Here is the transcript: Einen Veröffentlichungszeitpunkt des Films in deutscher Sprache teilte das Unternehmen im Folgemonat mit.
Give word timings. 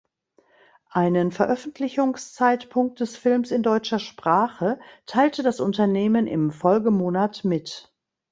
Einen 0.89 1.31
Veröffentlichungszeitpunkt 1.31 3.01
des 3.01 3.17
Films 3.17 3.51
in 3.51 3.61
deutscher 3.61 3.99
Sprache 3.99 4.79
teilte 5.05 5.43
das 5.43 5.59
Unternehmen 5.59 6.25
im 6.25 6.49
Folgemonat 6.49 7.43
mit. 7.43 7.93